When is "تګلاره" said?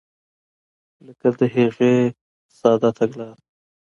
2.97-3.35